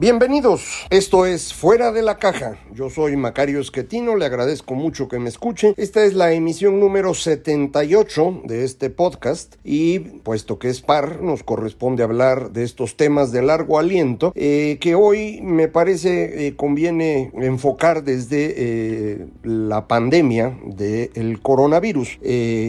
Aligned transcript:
Bienvenidos, 0.00 0.86
esto 0.90 1.26
es 1.26 1.52
Fuera 1.52 1.90
de 1.90 2.02
la 2.02 2.18
Caja. 2.18 2.56
Yo 2.72 2.88
soy 2.88 3.16
Macario 3.16 3.58
Esquetino, 3.58 4.14
le 4.14 4.26
agradezco 4.26 4.76
mucho 4.76 5.08
que 5.08 5.18
me 5.18 5.28
escuche. 5.28 5.74
Esta 5.76 6.04
es 6.04 6.14
la 6.14 6.32
emisión 6.32 6.78
número 6.78 7.14
78 7.14 8.42
de 8.44 8.62
este 8.62 8.90
podcast 8.90 9.56
y 9.64 9.98
puesto 9.98 10.60
que 10.60 10.68
es 10.68 10.82
par, 10.82 11.20
nos 11.20 11.42
corresponde 11.42 12.04
hablar 12.04 12.52
de 12.52 12.62
estos 12.62 12.96
temas 12.96 13.32
de 13.32 13.42
largo 13.42 13.76
aliento 13.76 14.32
eh, 14.36 14.78
que 14.80 14.94
hoy 14.94 15.40
me 15.42 15.66
parece 15.66 16.46
eh, 16.46 16.54
conviene 16.54 17.32
enfocar 17.34 18.04
desde 18.04 18.54
eh, 18.56 19.26
la 19.42 19.88
pandemia 19.88 20.56
del 20.64 21.40
coronavirus. 21.42 22.20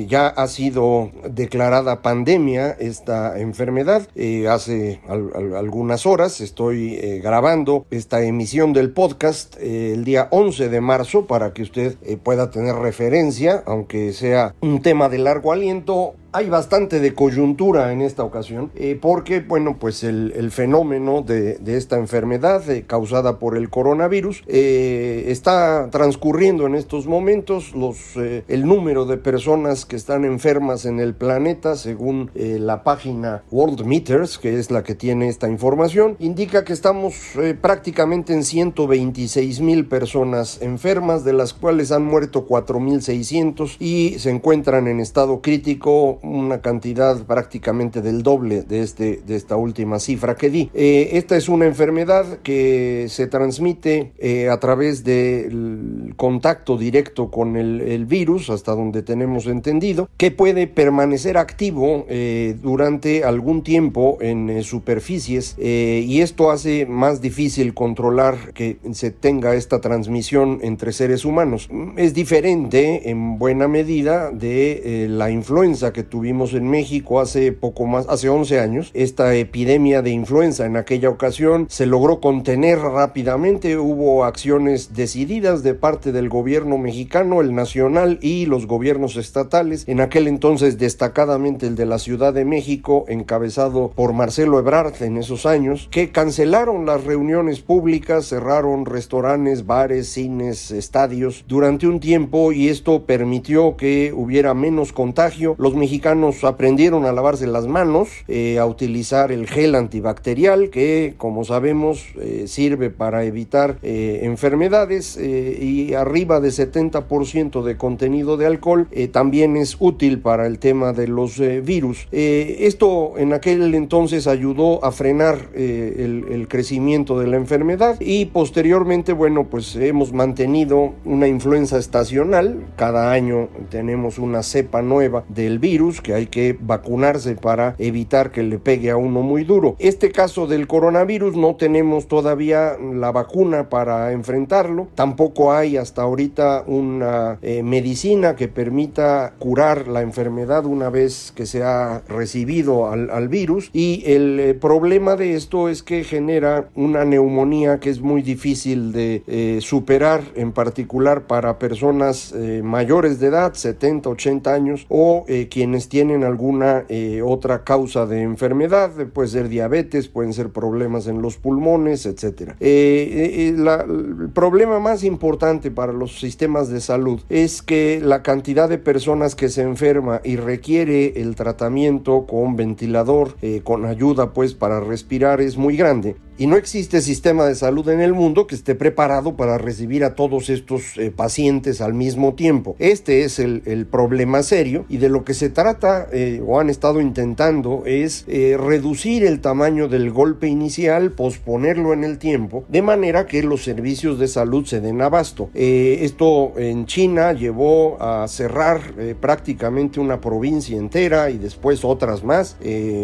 ya 0.07 0.29
ha 0.29 0.47
sido 0.47 1.11
declarada 1.29 2.01
pandemia 2.01 2.71
esta 2.71 3.39
enfermedad 3.39 4.07
hace 4.49 4.99
algunas 5.07 6.07
horas, 6.07 6.41
estoy 6.41 7.18
grabando 7.21 7.85
esta 7.91 8.23
emisión 8.23 8.73
del 8.73 8.91
podcast 8.91 9.55
eh, 9.59 9.93
el 9.93 10.03
día 10.03 10.27
11 10.31 10.69
de 10.69 10.81
marzo 10.81 11.25
para 11.25 11.53
que 11.53 11.63
usted 11.63 11.95
eh, 12.03 12.17
pueda 12.17 12.49
tener 12.49 12.75
referencia, 12.75 13.63
aunque 13.65 14.13
sea 14.13 14.55
un 14.61 14.81
tema 14.81 15.09
de 15.09 15.19
largo 15.19 15.51
aliento 15.51 16.15
hay 16.31 16.49
bastante 16.49 16.99
de 16.99 17.13
coyuntura 17.13 17.91
en 17.91 18.01
esta 18.01 18.23
ocasión, 18.23 18.71
eh, 18.75 18.97
porque, 18.99 19.39
bueno, 19.39 19.77
pues 19.79 20.03
el, 20.03 20.51
fenómeno 20.51 21.21
de, 21.21 21.59
esta 21.65 21.97
enfermedad 21.97 22.69
eh, 22.69 22.83
causada 22.85 23.39
por 23.39 23.57
el 23.57 23.69
coronavirus 23.69 24.43
eh, 24.47 25.25
está 25.27 25.89
transcurriendo 25.91 26.67
en 26.67 26.75
estos 26.75 27.07
momentos. 27.07 27.73
Los, 27.73 28.15
el 28.15 28.65
número 28.65 29.05
de 29.05 29.17
personas 29.17 29.85
que 29.85 29.95
están 29.95 30.25
enfermas 30.25 30.85
en 30.85 30.99
el 30.99 31.15
planeta, 31.15 31.75
según 31.75 32.31
la 32.33 32.83
página 32.83 33.43
World 33.51 33.85
Meters, 33.85 34.37
que 34.37 34.59
es 34.59 34.71
la 34.71 34.83
que 34.83 34.95
tiene 34.95 35.29
esta 35.29 35.49
información, 35.49 36.15
indica 36.19 36.63
que 36.63 36.73
estamos 36.73 37.15
prácticamente 37.61 38.33
en 38.33 38.43
126 38.43 39.61
mil 39.61 39.87
personas 39.87 40.61
enfermas, 40.61 41.23
de 41.23 41.33
las 41.33 41.53
cuales 41.53 41.91
han 41.91 42.05
muerto 42.05 42.47
4.600 42.47 43.77
y 43.79 44.19
se 44.19 44.29
encuentran 44.29 44.87
en 44.87 44.99
estado 44.99 45.41
crítico 45.41 46.18
una 46.21 46.61
cantidad 46.61 47.25
prácticamente 47.25 48.01
del 48.01 48.23
doble 48.23 48.63
de, 48.63 48.81
este, 48.81 49.21
de 49.25 49.35
esta 49.35 49.55
última 49.55 49.99
cifra 49.99 50.35
que 50.35 50.49
di. 50.49 50.69
Eh, 50.73 51.11
esta 51.13 51.37
es 51.37 51.49
una 51.49 51.65
enfermedad 51.65 52.39
que 52.43 53.07
se 53.09 53.27
transmite 53.27 54.13
eh, 54.17 54.49
a 54.49 54.59
través 54.59 55.03
del 55.03 56.13
contacto 56.17 56.77
directo 56.77 57.29
con 57.29 57.55
el, 57.55 58.05
virus, 58.05 58.49
hasta 58.49 58.73
donde 58.73 59.03
tenemos 59.03 59.45
entendido, 59.45 60.09
que 60.17 60.31
puede 60.31 60.67
permanecer 60.67 61.37
activo 61.37 62.05
eh, 62.09 62.55
durante 62.61 63.23
algún 63.23 63.63
tiempo 63.63 64.17
en 64.21 64.63
superficies 64.63 65.55
y 65.59 66.21
esto 66.21 66.49
hace 66.49 66.85
más 66.85 67.21
difícil 67.21 67.73
controlar 67.73 68.53
que 68.53 68.77
se 68.93 69.11
tenga 69.11 69.55
esta 69.55 69.81
transmisión 69.81 70.59
entre 70.61 70.91
seres 70.91 71.25
humanos. 71.25 71.69
Es 71.97 72.13
diferente 72.13 73.09
en 73.09 73.37
buena 73.37 73.67
medida 73.67 74.31
de 74.31 75.07
la 75.09 75.29
influenza 75.29 75.93
que 75.93 76.03
tuvimos 76.09 76.53
en 76.53 76.67
México 76.69 77.19
hace 77.19 77.51
poco 77.51 77.85
más, 77.85 78.07
hace 78.09 78.29
11 78.29 78.59
años, 78.59 78.91
esta 78.93 79.35
epidemia 79.35 80.01
de 80.01 80.09
influenza. 80.09 80.65
En 80.65 80.77
aquella 80.77 81.09
ocasión 81.09 81.67
se 81.69 81.85
logró 81.85 82.19
contener 82.19 82.79
rápidamente, 82.79 83.77
hubo 83.77 84.25
acciones 84.25 84.93
decididas 84.93 85.63
de 85.63 85.73
parte 85.73 86.11
del 86.11 86.29
gobierno 86.29 86.77
mexicano, 86.77 87.41
el 87.41 87.53
nacional 87.53 88.17
y 88.21 88.45
los 88.45 88.65
gobiernos 88.65 89.15
estatales. 89.15 89.83
En 89.87 90.01
aquel 90.01 90.27
entonces 90.27 90.77
destacadamente 90.77 91.67
el 91.67 91.75
de 91.75 91.85
la 91.85 91.99
Ciudad 91.99 92.33
de 92.33 92.45
México, 92.45 93.05
encabezado 93.07 93.91
por 93.95 94.13
Marcelo 94.13 94.59
Ebrard 94.59 95.01
en 95.03 95.17
esos 95.17 95.45
años, 95.45 95.87
que 95.91 96.11
cancelaron 96.11 96.85
las 96.85 97.03
reuniones 97.03 97.61
públicas, 97.61 98.27
cerraron 98.27 98.85
restaurantes, 98.85 99.65
bares, 99.65 100.09
cines, 100.09 100.71
estadios 100.71 101.45
durante 101.47 101.87
un 101.87 101.99
tiempo 101.99 102.51
y 102.51 102.69
esto 102.69 103.03
permitió 103.05 103.77
que 103.77 104.11
hubiera 104.15 104.53
menos 104.53 104.91
contagio. 104.91 105.55
Los 105.57 105.75
mexicanos 105.75 105.98
mexicanos 105.99 106.45
aprendieron 106.45 107.05
a 107.05 107.11
lavarse 107.11 107.45
las 107.45 107.67
manos, 107.67 108.07
eh, 108.29 108.57
a 108.57 108.65
utilizar 108.65 109.33
el 109.33 109.47
gel 109.47 109.75
antibacterial 109.75 110.69
que, 110.69 111.15
como 111.17 111.43
sabemos, 111.43 112.05
eh, 112.21 112.45
sirve 112.47 112.89
para 112.89 113.25
evitar 113.25 113.77
eh, 113.83 114.21
enfermedades 114.23 115.17
y 115.17 115.93
arriba 115.93 116.39
de 116.39 116.49
70% 116.49 117.63
de 117.63 117.75
contenido 117.75 118.37
de 118.37 118.45
alcohol 118.45 118.87
también 119.11 119.57
es 119.57 119.75
útil 119.79 120.19
para 120.19 120.47
el 120.47 120.59
tema 120.59 120.93
de 120.93 121.07
los 121.07 121.39
virus. 121.63 122.07
esto 122.11 123.13
en 123.17 123.33
aquel 123.33 123.75
entonces 123.75 124.27
ayudó 124.27 124.83
a 124.85 124.91
frenar 124.91 125.49
el, 125.55 126.25
el 126.31 126.47
crecimiento 126.47 127.19
de 127.19 127.27
la 127.27 127.37
enfermedad 127.37 127.97
y 127.99 128.25
posteriormente, 128.25 129.11
bueno, 129.13 129.47
pues 129.49 129.75
hemos 129.75 130.13
mantenido 130.13 130.93
una 131.03 131.27
influenza 131.27 131.77
estacional. 131.77 132.67
Cada 132.75 133.11
año 133.11 133.49
tenemos 133.69 134.17
una 134.19 134.43
cepa 134.43 134.81
nueva 134.81 135.23
del 135.27 135.59
virus 135.59 135.88
que 136.01 136.13
hay 136.13 136.27
que 136.27 136.57
vacunarse 136.59 137.35
para 137.35 137.75
evitar 137.77 138.31
que 138.31 138.43
le 138.43 138.59
pegue 138.59 138.91
a 138.91 138.97
uno 138.97 139.21
muy 139.21 139.43
duro. 139.43 139.75
Este 139.79 140.11
caso 140.11 140.47
del 140.47 140.67
coronavirus 140.67 141.35
no 141.35 141.55
tenemos 141.55 142.07
todavía 142.07 142.77
la 142.79 143.11
vacuna 143.11 143.69
para 143.69 144.11
enfrentarlo, 144.11 144.87
tampoco 144.95 145.53
hay 145.53 145.77
hasta 145.77 146.03
ahorita 146.03 146.63
una 146.67 147.39
eh, 147.41 147.63
medicina 147.63 148.35
que 148.35 148.47
permita 148.47 149.33
curar 149.39 149.87
la 149.87 150.01
enfermedad 150.01 150.65
una 150.65 150.89
vez 150.89 151.31
que 151.35 151.45
se 151.45 151.63
ha 151.63 152.01
recibido 152.07 152.89
al, 152.89 153.29
virus 153.29 153.69
y 153.73 154.03
el 154.05 154.39
eh, 154.39 154.53
problema 154.53 155.15
de 155.15 155.35
esto 155.35 155.69
es 155.69 155.83
que 155.83 156.03
genera 156.03 156.69
una 156.75 157.05
neumonía 157.05 157.79
que 157.79 157.89
es 157.89 158.01
muy 158.01 158.21
difícil 158.21 158.91
de 158.91 159.23
eh, 159.27 159.59
superar 159.61 160.21
en 160.35 160.51
particular 160.51 161.27
para 161.27 161.59
personas 161.59 162.33
mayores 162.63 163.19
de 163.19 163.27
edad 163.27 163.53
70 163.53 164.09
80 164.09 164.53
años 164.53 164.85
o 164.89 165.25
quienes 165.49 165.78
tienen 165.87 166.23
alguna 166.23 166.85
eh, 166.89 167.21
otra 167.23 167.63
causa 167.63 168.05
de 168.05 168.21
enfermedad, 168.21 168.91
puede 169.13 169.29
ser 169.29 169.49
diabetes, 169.49 170.07
pueden 170.07 170.33
ser 170.33 170.49
problemas 170.49 171.07
en 171.07 171.21
los 171.21 171.37
pulmones, 171.37 172.05
etc. 172.05 172.53
Eh, 172.59 172.59
eh, 172.59 173.49
el 173.49 174.29
problema 174.31 174.79
más 174.79 175.03
importante 175.03 175.71
para 175.71 175.93
los 175.93 176.19
sistemas 176.19 176.69
de 176.69 176.81
salud 176.81 177.21
es 177.29 177.61
que 177.61 178.01
la 178.03 178.23
cantidad 178.23 178.67
de 178.67 178.77
personas 178.77 179.35
que 179.35 179.49
se 179.49 179.61
enferma 179.61 180.21
y 180.23 180.35
requiere 180.35 181.21
el 181.21 181.35
tratamiento 181.35 182.25
con 182.25 182.55
ventilador, 182.55 183.35
con 183.63 183.85
ayuda 183.85 184.33
pues 184.33 184.53
para 184.53 184.79
respirar 184.79 185.41
es 185.41 185.57
muy 185.57 185.77
grande 185.77 186.15
y 186.39 186.47
no 186.47 186.55
existe 186.55 187.01
sistema 187.01 187.45
de 187.45 187.53
salud 187.53 187.87
en 187.89 187.99
el 187.99 188.13
mundo 188.13 188.47
que 188.47 188.55
esté 188.55 188.73
preparado 188.73 189.35
para 189.35 189.57
recibir 189.57 190.05
a 190.05 190.15
todos 190.15 190.49
estos 190.49 190.97
eh, 190.97 191.11
pacientes 191.11 191.81
al 191.81 191.93
mismo 191.93 192.33
tiempo. 192.33 192.77
Este 192.79 193.25
es 193.25 193.39
el, 193.39 193.59
problema 193.91 194.41
serio 194.41 194.85
y 194.87 194.97
de 194.97 195.09
lo 195.09 195.25
que 195.25 195.33
se 195.33 195.49
trata 195.49 196.07
eh, 196.13 196.41
o 196.45 196.59
han 196.59 196.69
estado 196.69 197.01
intentando 197.01 197.83
es 197.85 198.23
eh, 198.27 198.55
reducir 198.57 199.25
el 199.25 199.41
tamaño 199.41 199.89
del 199.89 200.11
golpe 200.11 200.47
inicial, 200.47 201.11
posponerlo 201.11 201.91
en 201.91 202.05
el 202.05 202.17
tiempo, 202.19 202.63
de 202.69 202.81
manera 202.81 203.25
que 203.25 203.43
los 203.43 203.63
servicios 203.63 204.17
de 204.17 204.29
salud 204.29 204.65
se 204.65 204.79
den 204.79 205.01
abasto. 205.01 205.49
esto 205.53 206.53
en 206.57 206.85
China 206.85 207.33
llevó 207.33 208.01
a 208.01 208.25
cerrar 208.29 208.79
prácticamente 209.19 209.99
una 209.99 210.21
provincia 210.21 210.77
entera 210.77 211.31
y 211.31 211.37
después 211.37 211.83
otras 211.83 212.23
más. 212.23 212.55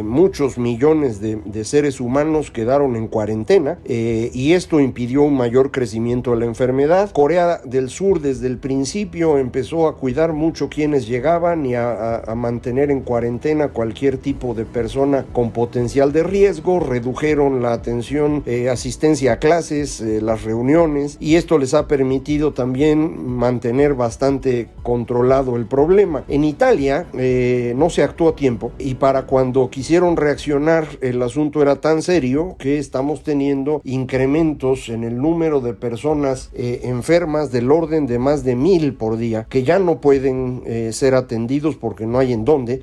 muchos 0.04 0.58
millones 0.58 1.20
de, 1.20 1.42
de 1.44 1.66
seres 1.66 2.00
humanos 2.00 2.50
quedaron 2.50 2.96
en 2.96 3.08
cuarentena 3.08 3.25
cuarentena 3.26 3.80
y 3.86 4.54
esto 4.54 4.80
impidió 4.80 5.24
un 5.24 5.36
mayor 5.36 5.72
crecimiento 5.72 6.32
de 6.32 6.38
la 6.38 6.46
enfermedad. 6.46 7.10
Corea 7.12 7.60
del 7.66 7.90
Sur 7.90 8.22
desde 8.22 8.46
el 8.46 8.58
principio 8.60 9.40
empezó 9.40 9.88
a 9.88 9.96
cuidar 9.96 10.34
mucho 10.34 10.70
quienes 10.70 11.08
llegaban 11.08 11.66
y 11.66 11.74
a, 11.74 12.24
mantener 12.36 12.92
en 12.92 13.02
cuarentena 13.02 13.70
cualquier 13.70 14.18
tipo 14.18 14.54
de 14.54 14.66
persona 14.66 15.26
con 15.34 15.52
potencial 15.52 16.12
de 16.12 16.22
riesgo, 16.22 16.80
redujeron 16.80 17.64
la 17.64 17.74
atención, 17.74 18.44
asistencia 18.70 19.34
a 19.34 19.40
clases, 19.40 20.02
las 20.02 20.44
reuniones 20.44 21.18
y 21.20 21.36
esto 21.36 21.58
les 21.58 21.74
ha 21.74 21.88
permitido 21.88 22.54
también 22.54 23.28
mantener 23.28 23.96
bastante 23.96 24.70
controlado 24.84 25.56
el 25.56 25.66
problema. 25.66 26.24
En 26.28 26.44
Italia 26.44 27.08
eh, 27.14 27.74
no 27.76 27.90
se 27.90 28.04
actuó 28.04 28.30
a 28.30 28.36
tiempo 28.36 28.72
y 28.78 28.96
para 28.96 29.24
cuando 29.24 29.70
quisieron 29.70 30.18
reaccionar 30.18 30.88
el 31.02 31.22
asunto 31.22 31.62
era 31.62 31.78
tan 31.82 32.02
serio 32.02 32.56
que 32.60 32.78
estamos 32.78 33.15
teniendo 33.24 33.82
incrementos 33.84 34.90
en 34.90 35.04
el 35.04 35.18
número 35.18 35.62
de 35.62 35.74
personas 35.74 36.50
eh, 36.54 36.82
enfermas 36.84 37.52
del 37.52 37.72
orden 37.72 38.08
de 38.08 38.20
más 38.20 38.44
de 38.44 38.56
mil 38.56 38.94
por 38.94 39.18
día 39.18 39.46
que 39.50 39.64
ya 39.64 39.80
no 39.80 40.02
pueden 40.02 40.64
eh, 40.66 40.92
ser 40.94 41.16
atendidos 41.16 41.76
porque 41.76 42.06
no 42.06 42.20
hay 42.20 42.34
en 42.34 42.46
dónde 42.46 42.82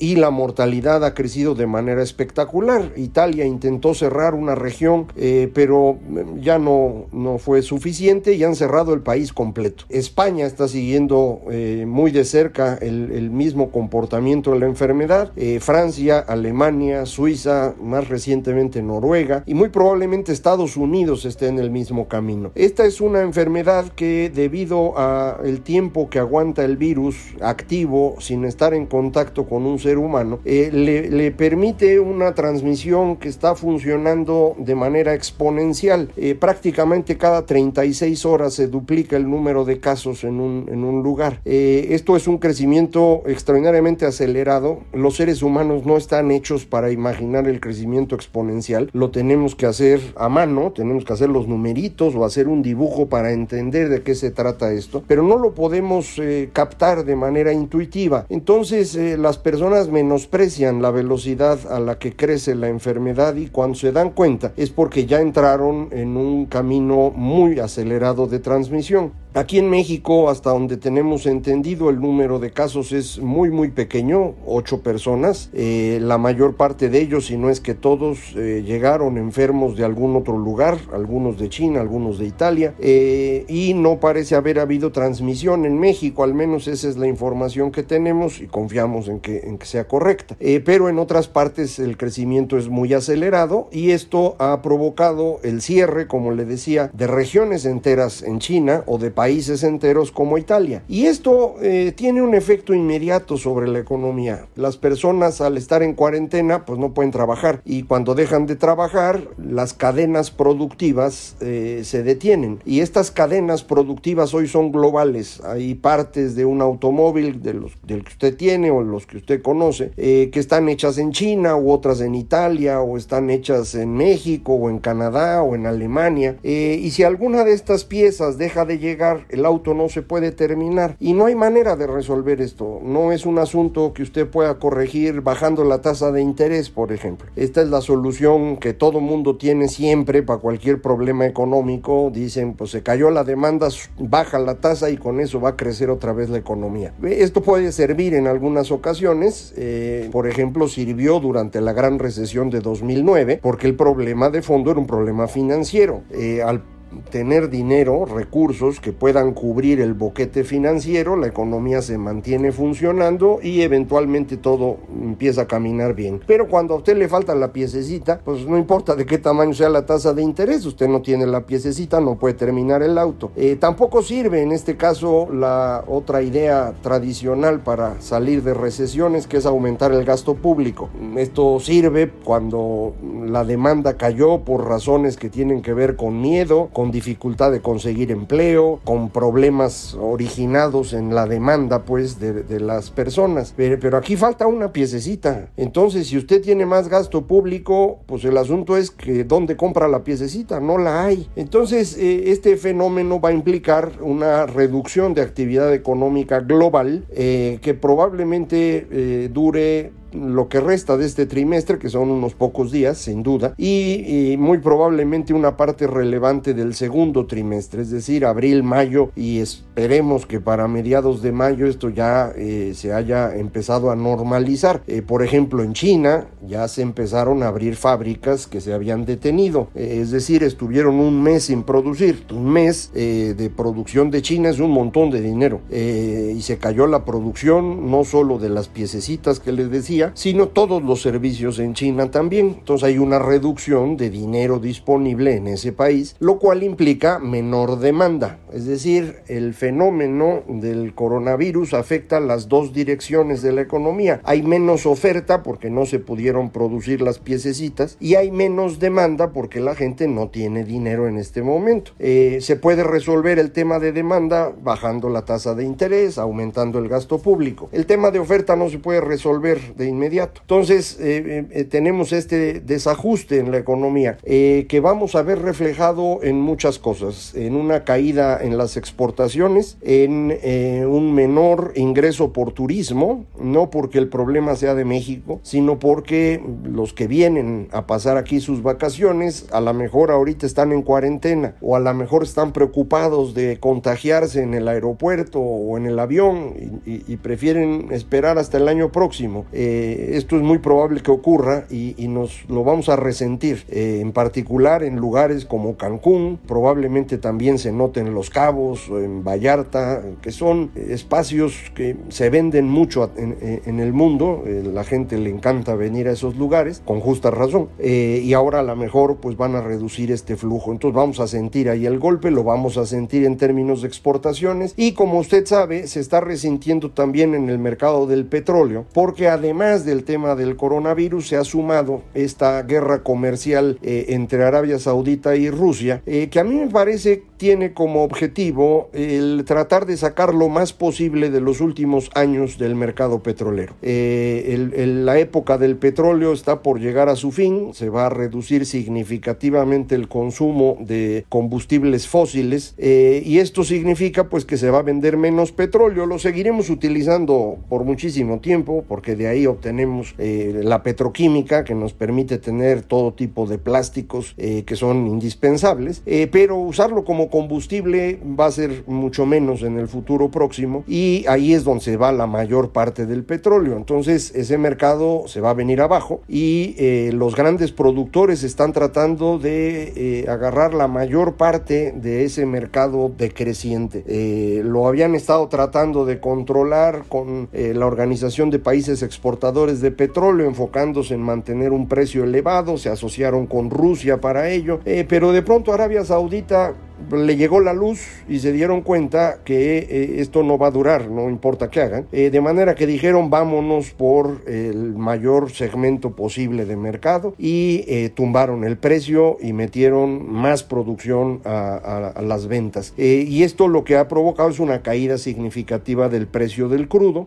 y 0.00 0.16
la 0.16 0.30
mortalidad 0.30 1.04
ha 1.04 1.14
crecido 1.14 1.54
de 1.54 1.66
manera 1.66 2.02
espectacular. 2.02 2.92
Italia 2.96 3.44
intentó 3.44 3.94
cerrar 3.94 4.34
una 4.34 4.54
región 4.54 5.06
pero 5.54 5.98
ya 6.40 6.58
no, 6.58 7.06
no 7.12 7.38
fue 7.38 7.62
suficiente 7.62 8.34
y 8.34 8.44
han 8.44 8.54
cerrado 8.54 8.94
el 8.94 9.00
país 9.00 9.32
completo. 9.32 9.84
España 9.88 10.46
está 10.46 10.68
siguiendo 10.68 11.42
eh, 11.50 11.84
muy 11.86 12.10
de 12.10 12.24
cerca 12.24 12.74
el, 12.80 13.30
mismo 13.30 13.70
comportamiento 13.70 14.52
de 14.52 14.60
la 14.60 14.66
enfermedad. 14.66 15.32
Eh, 15.36 15.58
Francia, 15.60 16.18
Alemania, 16.18 17.06
Suiza, 17.06 17.74
más 17.82 18.08
recientemente 18.08 18.82
Noruega 18.82 19.42
y 19.46 19.54
muy 19.54 19.70
probablemente 19.74 20.32
Estados 20.32 20.76
Unidos 20.76 21.24
esté 21.24 21.48
en 21.48 21.58
el 21.58 21.72
mismo 21.72 22.06
camino. 22.06 22.52
Esta 22.54 22.86
es 22.86 23.00
una 23.00 23.22
enfermedad 23.22 23.86
que 23.96 24.30
debido 24.32 24.96
a 24.96 25.40
el 25.44 25.62
tiempo 25.62 26.08
que 26.08 26.20
aguanta 26.20 26.64
el 26.64 26.76
virus 26.76 27.16
activo 27.40 28.14
sin 28.20 28.44
estar 28.44 28.72
en 28.72 28.86
contacto 28.86 29.46
con 29.46 29.66
un 29.66 29.80
ser 29.80 29.98
humano, 29.98 30.38
eh, 30.44 30.70
le, 30.72 31.32
permite 31.32 31.98
una 31.98 32.34
transmisión 32.34 33.16
que 33.16 33.28
está 33.28 33.56
funcionando 33.56 34.54
de 34.58 34.76
manera 34.76 35.12
exponencial. 35.12 36.10
prácticamente 36.38 37.18
cada 37.18 37.44
36 37.44 38.24
horas 38.26 38.54
se 38.54 38.68
duplica 38.68 39.16
el 39.16 39.28
número 39.28 39.64
de 39.64 39.80
casos 39.80 40.22
en 40.22 40.38
un, 40.38 40.68
en 40.68 40.84
un 40.84 41.02
lugar. 41.02 41.40
Eh, 41.44 41.88
esto 41.90 42.14
es 42.14 42.28
un 42.28 42.38
crecimiento 42.38 43.22
extraordinariamente 43.26 44.06
acelerado. 44.06 44.80
Los 44.92 45.16
seres 45.16 45.42
humanos 45.42 45.84
no 45.84 45.96
están 45.96 46.30
hechos 46.30 46.64
para 46.64 46.92
imaginar 46.92 47.48
el 47.48 47.58
crecimiento 47.58 48.14
exponencial. 48.14 48.90
Lo 48.92 49.10
tenemos 49.10 49.53
que 49.54 49.66
hacer 49.66 50.00
a 50.16 50.28
mano, 50.28 50.72
tenemos 50.72 51.04
que 51.04 51.12
hacer 51.12 51.28
los 51.28 51.48
numeritos 51.48 52.14
o 52.14 52.24
hacer 52.24 52.48
un 52.48 52.62
dibujo 52.62 53.06
para 53.06 53.32
entender 53.32 53.88
de 53.88 54.02
qué 54.02 54.14
se 54.14 54.30
trata 54.30 54.72
esto, 54.72 55.02
pero 55.06 55.22
no 55.22 55.38
lo 55.38 55.54
podemos 55.54 56.18
eh, 56.18 56.50
captar 56.52 57.04
de 57.04 57.16
manera 57.16 57.52
intuitiva. 57.52 58.26
Entonces 58.28 58.94
eh, 58.94 59.16
las 59.18 59.38
personas 59.38 59.88
menosprecian 59.88 60.82
la 60.82 60.90
velocidad 60.90 61.58
a 61.70 61.80
la 61.80 61.98
que 61.98 62.14
crece 62.14 62.54
la 62.54 62.68
enfermedad 62.68 63.36
y 63.36 63.48
cuando 63.48 63.76
se 63.76 63.92
dan 63.92 64.10
cuenta 64.10 64.52
es 64.56 64.70
porque 64.70 65.06
ya 65.06 65.20
entraron 65.20 65.88
en 65.92 66.16
un 66.16 66.46
camino 66.46 67.10
muy 67.14 67.58
acelerado 67.60 68.26
de 68.26 68.38
transmisión. 68.38 69.23
Aquí 69.36 69.58
en 69.58 69.68
México, 69.68 70.30
hasta 70.30 70.50
donde 70.50 70.76
tenemos 70.76 71.26
entendido, 71.26 71.90
el 71.90 72.00
número 72.00 72.38
de 72.38 72.52
casos 72.52 72.92
es 72.92 73.18
muy, 73.18 73.50
muy 73.50 73.68
pequeño, 73.68 74.36
ocho 74.46 74.80
personas. 74.80 75.50
Eh, 75.52 75.98
la 76.00 76.18
mayor 76.18 76.54
parte 76.54 76.88
de 76.88 77.00
ellos, 77.00 77.26
si 77.26 77.36
no 77.36 77.50
es 77.50 77.58
que 77.58 77.74
todos, 77.74 78.36
eh, 78.36 78.62
llegaron 78.64 79.18
enfermos 79.18 79.76
de 79.76 79.84
algún 79.84 80.14
otro 80.14 80.38
lugar, 80.38 80.78
algunos 80.92 81.36
de 81.36 81.48
China, 81.48 81.80
algunos 81.80 82.20
de 82.20 82.26
Italia, 82.26 82.74
eh, 82.78 83.44
y 83.48 83.74
no 83.74 83.98
parece 83.98 84.36
haber 84.36 84.60
habido 84.60 84.92
transmisión 84.92 85.64
en 85.64 85.80
México, 85.80 86.22
al 86.22 86.32
menos 86.32 86.68
esa 86.68 86.88
es 86.88 86.96
la 86.96 87.08
información 87.08 87.72
que 87.72 87.82
tenemos 87.82 88.40
y 88.40 88.46
confiamos 88.46 89.08
en 89.08 89.18
que, 89.18 89.38
en 89.38 89.58
que 89.58 89.66
sea 89.66 89.88
correcta. 89.88 90.36
pero 90.64 90.88
en 90.88 91.00
otras 91.00 91.26
partes 91.26 91.80
el 91.80 91.96
crecimiento 91.96 92.56
es 92.56 92.68
muy 92.68 92.94
acelerado 92.94 93.68
y 93.72 93.90
esto 93.90 94.36
ha 94.38 94.62
provocado 94.62 95.40
el 95.42 95.60
cierre, 95.60 96.06
como 96.06 96.30
le 96.30 96.44
decía, 96.44 96.92
de 96.92 97.08
regiones 97.08 97.64
enteras 97.64 98.22
en 98.22 98.38
China 98.38 98.84
o 98.86 98.98
de 98.98 99.10
países 99.10 99.23
países 99.24 99.62
enteros 99.62 100.12
como 100.12 100.36
Italia. 100.36 100.82
Y 100.86 101.06
esto 101.06 101.54
eh, 101.62 101.94
tiene 101.96 102.20
un 102.20 102.34
efecto 102.34 102.74
inmediato 102.74 103.38
sobre 103.38 103.66
la 103.66 103.78
economía. 103.78 104.48
Las 104.54 104.76
personas 104.76 105.40
al 105.40 105.56
estar 105.56 105.82
en 105.82 105.94
cuarentena 105.94 106.66
pues 106.66 106.78
no 106.78 106.92
pueden 106.92 107.10
trabajar 107.10 107.62
y 107.64 107.84
cuando 107.84 108.14
dejan 108.14 108.44
de 108.44 108.56
trabajar 108.56 109.22
las 109.38 109.72
cadenas 109.72 110.30
productivas 110.30 111.36
eh, 111.40 111.80
se 111.84 112.02
detienen. 112.02 112.58
Y 112.66 112.80
estas 112.80 113.10
cadenas 113.10 113.64
productivas 113.64 114.34
hoy 114.34 114.46
son 114.46 114.70
globales. 114.70 115.40
Hay 115.42 115.74
partes 115.74 116.36
de 116.36 116.44
un 116.44 116.60
automóvil 116.60 117.40
de 117.40 117.54
los, 117.54 117.72
del 117.82 118.04
que 118.04 118.12
usted 118.12 118.36
tiene 118.36 118.70
o 118.70 118.82
los 118.82 119.06
que 119.06 119.16
usted 119.16 119.40
conoce 119.40 119.92
eh, 119.96 120.28
que 120.34 120.40
están 120.40 120.68
hechas 120.68 120.98
en 120.98 121.12
China 121.12 121.56
u 121.56 121.70
otras 121.70 122.02
en 122.02 122.14
Italia 122.14 122.82
o 122.82 122.98
están 122.98 123.30
hechas 123.30 123.74
en 123.74 123.94
México 123.94 124.52
o 124.52 124.68
en 124.68 124.80
Canadá 124.80 125.42
o 125.42 125.54
en 125.54 125.64
Alemania. 125.66 126.36
y 126.42 126.90
si 126.90 127.04
alguna 127.04 127.42
de 127.44 127.54
estas 127.54 127.84
piezas 127.86 128.36
deja 128.36 128.66
de 128.66 128.78
llegar 128.78 129.13
el 129.28 129.44
auto 129.46 129.74
no 129.74 129.88
se 129.88 130.02
puede 130.02 130.32
terminar 130.32 130.96
y 131.00 131.12
no 131.12 131.26
hay 131.26 131.34
manera 131.34 131.76
de 131.76 131.86
resolver 131.86 132.40
esto. 132.40 132.80
No 132.82 133.12
es 133.12 133.26
un 133.26 133.38
asunto 133.38 133.92
que 133.92 134.02
usted 134.02 134.28
pueda 134.28 134.58
corregir 134.58 135.20
bajando 135.20 135.64
la 135.64 135.80
tasa 135.80 136.12
de 136.12 136.22
interés, 136.22 136.70
por 136.70 136.92
ejemplo. 136.92 137.28
Esta 137.36 137.62
es 137.62 137.68
la 137.68 137.80
solución 137.80 138.56
que 138.56 138.72
todo 138.72 139.00
mundo 139.00 139.36
tiene 139.36 139.68
siempre 139.68 140.22
para 140.22 140.40
cualquier 140.40 140.80
problema 140.80 141.26
económico. 141.26 142.10
Dicen, 142.12 142.54
pues 142.54 142.70
se 142.70 142.82
cayó 142.82 143.10
la 143.10 143.24
demanda, 143.24 143.68
baja 143.98 144.38
la 144.38 144.56
tasa 144.56 144.90
y 144.90 144.96
con 144.96 145.20
eso 145.20 145.40
va 145.40 145.50
a 145.50 145.56
crecer 145.56 145.90
otra 145.90 146.12
vez 146.12 146.30
la 146.30 146.38
economía. 146.38 146.92
Esto 147.02 147.42
puede 147.42 147.72
servir 147.72 148.14
en 148.14 148.26
algunas 148.26 148.70
ocasiones. 148.70 149.54
Eh, 149.56 150.08
por 150.12 150.26
ejemplo, 150.26 150.68
sirvió 150.68 151.20
durante 151.20 151.60
la 151.60 151.72
gran 151.72 151.98
recesión 151.98 152.50
de 152.50 152.60
2009 152.60 153.40
porque 153.42 153.66
el 153.66 153.76
problema 153.76 154.30
de 154.30 154.42
fondo 154.42 154.70
era 154.70 154.80
un 154.80 154.86
problema 154.86 155.28
financiero. 155.28 156.02
Eh, 156.10 156.42
al 156.42 156.62
tener 157.10 157.50
dinero, 157.50 158.04
recursos 158.04 158.80
que 158.80 158.92
puedan 158.92 159.32
cubrir 159.32 159.80
el 159.80 159.94
boquete 159.94 160.44
financiero, 160.44 161.16
la 161.16 161.26
economía 161.26 161.82
se 161.82 161.98
mantiene 161.98 162.52
funcionando 162.52 163.38
y 163.42 163.62
eventualmente 163.62 164.36
todo 164.36 164.78
empieza 165.02 165.42
a 165.42 165.46
caminar 165.46 165.94
bien. 165.94 166.20
Pero 166.26 166.48
cuando 166.48 166.74
a 166.74 166.78
usted 166.78 166.96
le 166.96 167.08
falta 167.08 167.34
la 167.34 167.52
piececita, 167.52 168.20
pues 168.24 168.46
no 168.46 168.56
importa 168.58 168.94
de 168.94 169.06
qué 169.06 169.18
tamaño 169.18 169.54
sea 169.54 169.68
la 169.68 169.86
tasa 169.86 170.12
de 170.12 170.22
interés, 170.22 170.66
usted 170.66 170.88
no 170.88 171.02
tiene 171.02 171.26
la 171.26 171.46
piececita, 171.46 172.00
no 172.00 172.16
puede 172.16 172.34
terminar 172.34 172.82
el 172.82 172.98
auto. 172.98 173.32
Eh, 173.36 173.56
tampoco 173.56 174.02
sirve 174.02 174.42
en 174.42 174.52
este 174.52 174.76
caso 174.76 175.28
la 175.32 175.84
otra 175.86 176.22
idea 176.22 176.74
tradicional 176.82 177.60
para 177.60 178.00
salir 178.00 178.42
de 178.42 178.54
recesiones, 178.54 179.26
que 179.26 179.38
es 179.38 179.46
aumentar 179.46 179.92
el 179.92 180.04
gasto 180.04 180.34
público. 180.34 180.88
Esto 181.16 181.60
sirve 181.60 182.10
cuando 182.24 182.94
la 183.26 183.44
demanda 183.44 183.96
cayó 183.96 184.40
por 184.40 184.66
razones 184.66 185.16
que 185.16 185.30
tienen 185.30 185.62
que 185.62 185.74
ver 185.74 185.96
con 185.96 186.20
miedo, 186.20 186.68
con 186.72 186.83
dificultad 186.90 187.52
de 187.52 187.60
conseguir 187.60 188.10
empleo, 188.10 188.80
con 188.84 189.10
problemas 189.10 189.94
originados 189.94 190.92
en 190.92 191.14
la 191.14 191.26
demanda 191.26 191.84
pues 191.84 192.18
de, 192.20 192.60
las 192.60 192.90
personas. 192.90 193.52
Pero, 193.56 193.78
pero, 193.80 193.96
aquí 193.96 194.16
falta 194.16 194.46
una 194.46 194.72
piececita. 194.72 195.48
Entonces, 195.56 196.08
si 196.08 196.16
usted 196.16 196.40
tiene 196.40 196.66
más 196.66 196.88
gasto 196.88 197.26
público, 197.26 197.98
pues 198.06 198.24
el 198.24 198.36
asunto 198.36 198.76
es 198.76 198.90
que 198.90 199.24
dónde 199.24 199.56
compra 199.56 199.88
la 199.88 200.04
piececita, 200.04 200.60
no 200.60 200.78
la 200.78 201.04
hay. 201.04 201.28
Entonces, 201.36 201.96
eh, 201.98 202.30
este 202.30 202.56
fenómeno 202.56 203.20
va 203.20 203.30
a 203.30 203.32
implicar 203.32 203.92
una 204.00 204.46
reducción 204.46 205.14
de 205.14 205.22
actividad 205.22 205.72
económica 205.74 206.40
global 206.40 207.04
eh, 207.10 207.58
que 207.62 207.74
probablemente 207.74 208.86
eh, 208.90 209.28
dure 209.32 209.92
lo 210.14 210.48
que 210.48 210.60
resta 210.60 210.96
de 210.96 211.06
este 211.06 211.26
trimestre, 211.26 211.78
que 211.78 211.88
son 211.88 212.10
unos 212.10 212.34
pocos 212.34 212.70
días, 212.70 212.98
sin 212.98 213.22
duda, 213.22 213.54
y, 213.58 214.36
muy 214.38 214.58
probablemente 214.58 215.34
una 215.34 215.56
parte 215.56 215.86
relevante 215.86 216.54
del 216.54 216.74
segundo 216.74 217.26
trimestre, 217.26 217.82
es 217.82 217.90
decir, 217.90 218.24
abril, 218.24 218.62
mayo, 218.62 219.10
y 219.16 219.38
esperemos 219.38 220.26
que 220.26 220.40
para 220.40 220.68
mediados 220.68 221.22
de 221.22 221.32
mayo 221.32 221.66
esto 221.66 221.88
ya 221.88 222.32
eh, 222.36 222.72
se 222.74 222.92
haya 222.92 223.34
empezado 223.34 223.90
a 223.90 223.96
normalizar. 223.96 224.82
Eh, 224.86 225.02
por 225.02 225.22
ejemplo, 225.22 225.62
en 225.62 225.72
China 225.72 226.26
ya 226.46 226.68
se 226.68 226.82
empezaron 226.82 227.42
a 227.42 227.48
abrir 227.48 227.76
fábricas 227.76 228.46
que 228.46 228.60
se 228.60 228.72
habían 228.72 229.04
detenido, 229.04 229.68
eh, 229.74 229.98
es 230.00 230.10
decir, 230.10 230.42
estuvieron 230.42 230.96
un 230.96 231.22
mes 231.22 231.44
sin 231.44 231.62
producir. 231.62 232.24
Un 232.30 232.50
mes 232.50 232.90
de 232.94 233.50
producción 233.54 234.10
de 234.10 234.22
China 234.22 234.48
es 234.48 234.58
un 234.58 234.70
montón 234.70 235.10
de 235.10 235.20
dinero, 235.20 235.60
y 235.70 236.40
se 236.42 236.58
cayó 236.58 236.86
la 236.86 237.04
producción 237.04 237.90
no 237.90 238.04
solo 238.04 238.38
de 238.38 238.48
las 238.48 238.68
piececitas 238.68 239.40
que 239.40 239.52
les 239.52 239.70
decía, 239.70 240.03
Sino 240.14 240.48
todos 240.48 240.82
los 240.82 241.00
servicios 241.00 241.58
en 241.58 241.74
China 241.74 242.10
también. 242.10 242.56
Entonces 242.58 242.88
hay 242.88 242.98
una 242.98 243.18
reducción 243.18 243.96
de 243.96 244.10
dinero 244.10 244.58
disponible 244.58 245.36
en 245.36 245.46
ese 245.46 245.72
país, 245.72 246.16
lo 246.18 246.38
cual 246.38 246.62
implica 246.62 247.18
menor 247.18 247.78
demanda. 247.78 248.38
Es 248.52 248.66
decir, 248.66 249.22
el 249.28 249.54
fenómeno 249.54 250.42
del 250.48 250.94
coronavirus 250.94 251.74
afecta 251.74 252.20
las 252.20 252.48
dos 252.48 252.72
direcciones 252.72 253.42
de 253.42 253.52
la 253.52 253.62
economía. 253.62 254.20
Hay 254.24 254.42
menos 254.42 254.86
oferta 254.86 255.42
porque 255.42 255.70
no 255.70 255.86
se 255.86 255.98
pudieron 255.98 256.50
producir 256.50 257.00
las 257.00 257.18
piececitas 257.18 257.96
y 258.00 258.14
hay 258.14 258.30
menos 258.30 258.78
demanda 258.78 259.32
porque 259.32 259.60
la 259.60 259.74
gente 259.74 260.08
no 260.08 260.28
tiene 260.28 260.64
dinero 260.64 261.08
en 261.08 261.18
este 261.18 261.42
momento. 261.42 261.92
Eh, 261.98 262.38
se 262.40 262.56
puede 262.56 262.84
resolver 262.84 263.38
el 263.38 263.52
tema 263.52 263.78
de 263.78 263.92
demanda 263.92 264.52
bajando 264.62 265.08
la 265.08 265.24
tasa 265.24 265.54
de 265.54 265.64
interés, 265.64 266.18
aumentando 266.18 266.78
el 266.78 266.88
gasto 266.88 267.18
público. 267.18 267.68
El 267.72 267.86
tema 267.86 268.10
de 268.10 268.18
oferta 268.18 268.56
no 268.56 268.68
se 268.68 268.78
puede 268.78 269.00
resolver 269.00 269.74
de 269.74 269.86
inmediato. 269.94 270.40
Entonces, 270.42 270.98
eh, 271.00 271.46
eh, 271.50 271.64
tenemos 271.64 272.12
este 272.12 272.60
desajuste 272.60 273.38
en 273.38 273.50
la 273.50 273.58
economía 273.58 274.18
que 274.24 274.80
vamos 274.82 275.14
a 275.14 275.22
ver 275.22 275.40
reflejado 275.40 276.20
en 276.22 276.40
muchas 276.40 276.78
cosas, 276.78 277.34
en 277.34 277.54
una 277.54 277.84
caída 277.84 278.38
en 278.42 278.58
las 278.58 278.76
exportaciones, 278.76 279.78
en 279.82 280.86
un 280.86 281.14
menor 281.14 281.72
ingreso 281.76 282.32
por 282.32 282.52
turismo, 282.52 283.26
no 283.40 283.70
porque 283.70 283.98
el 283.98 284.08
problema 284.08 284.56
sea 284.56 284.74
de 284.74 284.84
México, 284.84 285.40
sino 285.42 285.78
porque 285.78 286.42
los 286.64 286.92
que 286.92 287.06
vienen 287.06 287.68
a 287.72 287.86
pasar 287.86 288.16
aquí 288.16 288.40
sus 288.40 288.62
vacaciones, 288.62 289.46
a 289.52 289.60
lo 289.60 289.72
mejor 289.74 290.10
ahorita 290.10 290.46
están 290.46 290.72
en 290.72 290.82
cuarentena 290.82 291.54
o 291.60 291.76
a 291.76 291.80
lo 291.80 291.94
mejor 291.94 292.22
están 292.22 292.52
preocupados 292.52 293.34
de 293.34 293.58
contagiarse 293.58 294.42
en 294.42 294.54
el 294.54 294.68
aeropuerto 294.68 295.40
o 295.40 295.76
en 295.76 295.86
el 295.86 295.98
avión 295.98 296.80
y, 296.84 297.14
prefieren 297.24 297.88
esperar 297.90 298.38
hasta 298.38 298.58
el 298.58 298.68
año 298.68 298.92
próximo. 298.92 299.46
Eh, 299.52 299.83
esto 299.92 300.36
es 300.36 300.42
muy 300.42 300.58
probable 300.58 301.00
que 301.00 301.10
ocurra 301.10 301.66
y, 301.70 301.94
nos 302.04 302.48
lo 302.48 302.62
vamos 302.62 302.88
a 302.88 302.96
resentir, 302.96 303.64
eh, 303.68 303.98
en 304.00 304.12
particular 304.12 304.84
en 304.84 304.96
lugares 304.96 305.44
como 305.46 305.76
Cancún, 305.76 306.38
probablemente 306.46 307.18
también 307.18 307.58
se 307.58 307.72
noten 307.72 308.14
Los 308.14 308.30
Cabos, 308.30 308.88
en 308.88 309.24
Vallarta, 309.24 310.02
que 310.22 310.30
son 310.30 310.70
espacios 310.76 311.72
que 311.74 311.96
se 312.08 312.30
venden 312.30 312.68
mucho 312.68 313.10
en, 313.16 313.80
el 313.80 313.92
mundo, 313.92 314.44
eh, 314.46 314.62
la 314.72 314.84
gente 314.84 315.18
le 315.18 315.30
encanta 315.30 315.74
venir 315.74 316.08
a 316.08 316.12
esos 316.12 316.36
lugares, 316.36 316.82
con 316.84 317.00
justa 317.00 317.30
razón, 317.30 317.68
y 317.82 318.32
ahora 318.32 318.60
a 318.60 318.62
lo 318.62 318.76
mejor 318.76 319.16
pues 319.16 319.36
van 319.36 319.56
a 319.56 319.60
reducir 319.60 320.12
este 320.12 320.36
flujo, 320.36 320.70
entonces 320.70 320.94
vamos 320.94 321.20
a 321.20 321.26
sentir 321.26 321.68
ahí 321.68 321.86
el 321.86 321.98
golpe, 321.98 322.30
lo 322.30 322.44
vamos 322.44 322.76
a 322.76 322.86
sentir 322.86 323.24
en 323.24 323.36
términos 323.36 323.82
de 323.82 323.88
exportaciones 323.88 324.74
y 324.76 324.92
como 324.92 325.18
usted 325.18 325.46
sabe, 325.46 325.86
se 325.86 326.00
está 326.00 326.20
resintiendo 326.20 326.90
también 326.90 327.34
en 327.34 327.48
el 327.48 327.58
mercado 327.58 328.06
del 328.06 328.26
petróleo, 328.26 328.84
porque 328.92 329.28
además 329.28 329.63
del 329.64 330.04
tema 330.04 330.34
del 330.34 330.56
coronavirus 330.56 331.28
se 331.28 331.36
ha 331.36 331.44
sumado 331.44 332.02
esta 332.12 332.62
guerra 332.64 333.02
comercial 333.02 333.78
eh, 333.82 334.06
entre 334.08 334.44
Arabia 334.44 334.78
Saudita 334.78 335.36
y 335.36 335.48
Rusia, 335.48 336.02
eh, 336.04 336.28
que 336.30 336.38
a 336.38 336.44
mí 336.44 336.54
me 336.54 336.68
parece 336.68 337.22
tiene 337.38 337.72
como 337.72 338.04
objetivo 338.04 338.90
el 338.92 339.44
tratar 339.46 339.86
de 339.86 339.96
sacar 339.96 340.34
lo 340.34 340.50
más 340.50 340.74
posible 340.74 341.30
de 341.30 341.40
los 341.40 341.62
últimos 341.62 342.10
años 342.14 342.58
del 342.58 342.74
mercado 342.74 343.22
petrolero. 343.22 343.74
Eh, 343.80 344.70
la 345.02 345.18
época 345.18 345.56
del 345.56 345.76
petróleo 345.76 346.34
está 346.34 346.62
por 346.62 346.78
llegar 346.78 347.08
a 347.08 347.16
su 347.16 347.32
fin, 347.32 347.72
se 347.72 347.88
va 347.88 348.06
a 348.06 348.10
reducir 348.10 348.66
significativamente 348.66 349.94
el 349.94 350.08
consumo 350.08 350.76
de 350.80 351.24
combustibles 351.30 352.06
fósiles 352.06 352.74
y 352.78 353.38
esto 353.38 353.64
significa 353.64 354.28
pues 354.28 354.44
que 354.44 354.58
se 354.58 354.70
va 354.70 354.80
a 354.80 354.82
vender 354.82 355.16
menos 355.16 355.52
petróleo, 355.52 356.04
lo 356.04 356.18
seguiremos 356.18 356.68
utilizando 356.68 357.56
por 357.70 357.84
muchísimo 357.84 358.40
tiempo 358.40 358.84
porque 358.86 359.16
de 359.16 359.28
ahí 359.28 359.46
obtenemos 359.54 360.14
eh, 360.18 360.60
la 360.62 360.82
petroquímica 360.82 361.64
que 361.64 361.74
nos 361.74 361.92
permite 361.92 362.38
tener 362.38 362.82
todo 362.82 363.12
tipo 363.12 363.46
de 363.46 363.58
plásticos 363.58 364.34
eh, 364.36 364.64
que 364.64 364.76
son 364.76 365.06
indispensables, 365.06 366.02
eh, 366.06 366.28
pero 366.30 366.58
usarlo 366.58 367.04
como 367.04 367.30
combustible 367.30 368.20
va 368.38 368.46
a 368.46 368.52
ser 368.52 368.84
mucho 368.86 369.26
menos 369.26 369.62
en 369.62 369.78
el 369.78 369.88
futuro 369.88 370.30
próximo 370.30 370.84
y 370.86 371.24
ahí 371.28 371.54
es 371.54 371.64
donde 371.64 371.84
se 371.84 371.96
va 371.96 372.12
la 372.12 372.26
mayor 372.26 372.70
parte 372.70 373.06
del 373.06 373.24
petróleo. 373.24 373.76
Entonces 373.76 374.32
ese 374.34 374.58
mercado 374.58 375.24
se 375.26 375.40
va 375.40 375.50
a 375.50 375.54
venir 375.54 375.80
abajo 375.80 376.20
y 376.28 376.76
los 377.12 377.36
grandes 377.36 377.72
productores 377.72 378.42
están 378.42 378.72
tratando 378.72 379.38
de 379.38 380.24
agarrar 380.28 380.74
la 380.74 380.88
mayor 380.88 381.34
parte 381.34 381.92
de 381.92 382.24
ese 382.24 382.46
mercado 382.46 383.12
decreciente. 383.16 384.62
lo 384.64 384.86
habían 384.86 385.14
estado 385.14 385.48
tratando 385.48 386.04
de 386.04 386.20
controlar 386.20 387.04
con 387.08 387.48
la 387.52 387.86
Organización 387.86 388.50
de 388.50 388.58
Países 388.58 389.02
Exportadores 389.02 389.43
de 389.52 389.90
Petróleo, 389.90 390.46
enfocándose 390.46 391.14
en 391.14 391.20
mantener 391.20 391.72
un 391.72 391.86
precio 391.86 392.24
elevado, 392.24 392.78
se 392.78 392.88
asociaron 392.88 393.46
con 393.46 393.68
Rusia 393.68 394.18
para 394.18 394.48
ello, 394.48 394.80
eh, 394.86 395.04
pero 395.06 395.32
de 395.32 395.42
pronto 395.42 395.72
Arabia 395.72 396.02
Saudita 396.04 396.74
le 397.12 397.36
llegó 397.36 397.60
la 397.60 397.72
luz 397.72 398.00
y 398.28 398.38
se 398.40 398.52
dieron 398.52 398.82
cuenta 398.82 399.40
que 399.44 399.78
eh, 399.78 400.16
esto 400.18 400.42
no 400.42 400.58
va 400.58 400.68
a 400.68 400.70
durar, 400.70 401.10
no 401.10 401.28
importa 401.28 401.70
qué 401.70 401.80
hagan. 401.80 402.06
Eh, 402.12 402.30
de 402.30 402.40
manera 402.40 402.74
que 402.74 402.86
dijeron 402.86 403.30
vámonos 403.30 403.90
por 403.90 404.42
el 404.46 404.94
mayor 404.94 405.50
segmento 405.50 406.16
posible 406.16 406.64
de 406.64 406.76
mercado 406.76 407.34
y 407.38 407.84
eh, 407.88 408.10
tumbaron 408.14 408.64
el 408.64 408.76
precio 408.76 409.36
y 409.40 409.52
metieron 409.52 410.30
más 410.30 410.62
producción 410.62 411.40
a, 411.44 412.12
las 412.22 412.46
ventas. 412.46 412.94
y 412.96 413.42
esto 413.42 413.68
lo 413.68 413.84
que 413.84 413.96
ha 413.96 414.08
provocado 414.08 414.48
es 414.48 414.60
una 414.60 414.82
caída 414.82 415.18
significativa 415.18 416.08
del 416.08 416.26
precio 416.26 416.68
del 416.68 416.88
crudo. 416.88 417.26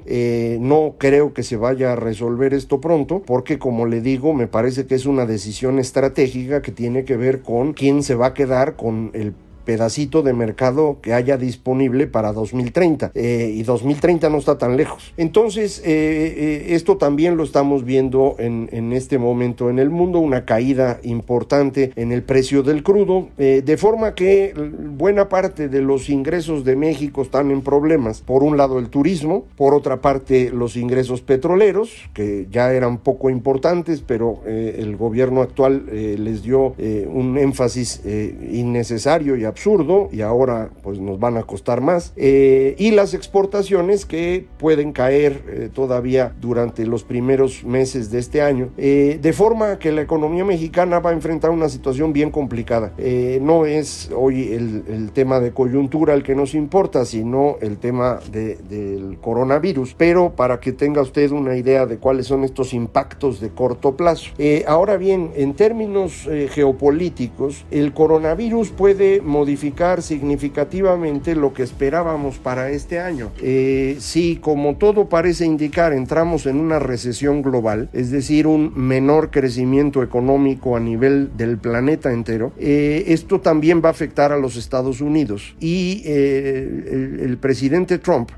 no 0.60 0.96
creo 0.98 1.34
que 1.34 1.44
se 1.44 1.58
vaya 1.58 1.94
a 1.94 1.96
resolver 1.96 2.54
esto 2.54 2.82
pronto 2.82 3.22
porque 3.26 3.60
como 3.60 3.86
le 3.86 4.02
digo 4.02 4.34
me 4.34 4.48
parece 4.48 4.86
que 4.86 4.96
es 4.96 5.06
una 5.06 5.26
decisión 5.26 5.80
estratégica 5.80 6.62
que 6.62 6.72
tiene 6.72 7.04
que 7.04 7.18
ver 7.18 7.42
con 7.42 7.74
quién 7.74 8.04
se 8.04 8.16
va 8.16 8.28
a 8.28 8.34
quedar 8.34 8.76
con 8.76 9.12
el 9.14 9.34
pedacito 9.68 10.24
de 10.24 10.32
mercado 10.32 11.00
que 11.02 11.14
haya 11.14 11.36
disponible 11.36 12.08
para 12.08 12.32
2030 12.32 13.12
eh, 13.14 13.52
y 13.54 13.64
2030 13.64 14.30
no 14.30 14.38
está 14.38 14.58
tan 14.58 14.78
lejos. 14.78 15.14
Entonces, 15.18 15.80
eh, 15.80 15.84
eh, 15.86 16.66
esto 16.70 16.96
también 16.96 17.36
lo 17.36 17.44
estamos 17.44 17.84
viendo 17.84 18.38
en, 18.40 18.70
en, 18.72 18.94
este 18.94 19.18
momento 19.18 19.70
en 19.70 19.80
el 19.80 19.90
mundo, 19.90 20.20
una 20.20 20.46
caída 20.46 21.02
importante 21.04 21.92
en 21.98 22.14
el 22.14 22.24
precio 22.24 22.64
del 22.64 22.82
crudo, 22.82 23.28
de 23.38 23.78
forma 23.78 24.16
que 24.16 24.54
buena 24.98 25.28
parte 25.28 25.68
de 25.68 25.82
los 25.82 26.10
ingresos 26.10 26.64
de 26.64 26.78
México 26.78 27.22
están 27.22 27.52
en 27.52 27.62
problemas. 27.62 28.22
Por 28.22 28.44
un 28.44 28.56
lado 28.56 28.80
el 28.80 28.88
turismo, 28.88 29.48
por 29.58 29.74
otra 29.74 30.00
parte 30.00 30.50
los 30.50 30.78
ingresos 30.78 31.20
petroleros, 31.22 31.92
que 32.14 32.48
ya 32.50 32.72
eran 32.72 33.00
poco 33.00 33.30
importantes, 33.30 34.02
pero 34.08 34.40
el 34.46 34.96
gobierno 34.96 35.42
actual 35.42 35.88
les 35.92 36.44
dio 36.44 36.74
un 37.12 37.38
énfasis 37.38 38.02
innecesario 38.06 39.36
y 39.36 39.44
absurdo 39.58 40.08
y 40.12 40.22
ahora 40.22 40.70
pues 40.84 41.00
nos 41.00 41.20
van 41.20 41.36
a 41.38 41.44
costar 41.44 41.82
más. 41.82 42.14
Eh, 42.16 42.76
y 42.78 42.92
las 42.92 43.16
exportaciones 43.16 44.06
que 44.06 44.46
pueden 44.60 44.92
caer 44.92 45.42
eh, 45.48 45.70
todavía 45.74 46.34
durante 46.40 46.86
los 46.86 47.04
primeros 47.04 47.64
meses 47.64 48.12
de 48.12 48.20
este 48.20 48.44
año. 48.44 48.70
Eh, 48.78 49.18
de 49.20 49.34
forma 49.34 49.80
que 49.80 49.92
la 49.92 50.04
economía 50.04 50.46
mexicana 50.46 51.00
va 51.00 51.10
a 51.10 51.14
enfrentar 51.14 51.50
una 51.50 51.70
situación 51.70 52.14
bien 52.14 52.30
complicada. 52.30 52.94
no 53.42 53.66
es 53.66 54.12
hoy 54.16 54.54
el, 54.54 55.12
tema 55.14 55.40
de 55.40 55.52
coyuntura 55.52 56.14
el 56.14 56.22
que 56.22 56.36
nos 56.36 56.54
importa, 56.54 57.06
sino 57.06 57.56
el 57.62 57.78
tema 57.78 58.20
del 58.32 59.18
coronavirus. 59.20 59.96
Pero 59.98 60.34
para 60.36 60.60
que 60.60 60.72
tenga 60.72 61.02
usted 61.02 61.32
una 61.32 61.56
idea 61.56 61.88
de 61.88 61.98
cuáles 61.98 62.28
son 62.28 62.44
estos 62.44 62.74
impactos 62.74 63.40
de 63.40 63.50
corto 63.50 63.96
plazo. 63.96 64.32
ahora 64.68 64.98
bien, 64.98 65.32
en 65.36 65.56
términos 65.56 66.30
geopolíticos, 66.54 67.66
el 67.72 67.94
coronavirus 67.94 68.70
puede 68.70 69.22
modificar 69.22 69.47
modificar 69.48 70.02
significativamente 70.02 71.34
lo 71.34 71.54
que 71.54 71.64
esperábamos 71.64 72.38
para 72.38 72.70
este 72.70 73.00
año. 73.00 73.32
Eh, 73.42 73.96
si, 74.00 74.36
como 74.36 74.76
todo 74.76 75.08
parece 75.08 75.46
indicar, 75.46 75.94
entramos 75.94 76.46
en 76.48 76.60
una 76.60 76.80
recesión 76.80 77.42
global, 77.42 77.90
es 77.94 78.12
decir, 78.12 78.46
un 78.46 78.74
menor 78.76 79.32
crecimiento 79.32 80.04
económico 80.04 80.76
a 80.76 80.82
nivel 80.82 81.30
del 81.38 81.58
planeta 81.58 82.12
entero, 82.12 82.52
eh, 82.60 83.06
esto 83.08 83.40
también 83.40 83.82
va 83.82 83.88
a 83.88 83.92
afectar 83.92 84.34
a 84.34 84.38
los 84.38 84.58
Estados 84.58 85.00
Unidos. 85.00 85.56
Y 85.62 86.02
eh, 86.04 87.22
el, 87.22 87.38
presidente 87.38 88.00
Trump 88.00 88.32